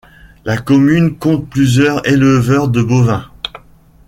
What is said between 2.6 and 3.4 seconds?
de bovins.